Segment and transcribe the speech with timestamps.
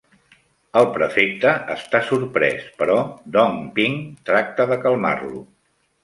[0.79, 2.95] El prefecte està sorprès, però
[3.35, 3.97] Dong Ping
[4.31, 5.43] tracta de calmar-lo.